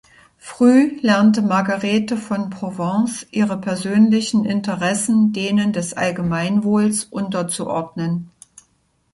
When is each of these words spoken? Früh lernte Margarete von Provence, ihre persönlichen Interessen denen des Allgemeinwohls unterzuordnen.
Früh 0.39 0.97
lernte 1.01 1.43
Margarete 1.43 2.17
von 2.17 2.49
Provence, 2.49 3.27
ihre 3.29 3.61
persönlichen 3.61 4.45
Interessen 4.45 5.31
denen 5.31 5.73
des 5.73 5.93
Allgemeinwohls 5.93 7.03
unterzuordnen. 7.03 8.27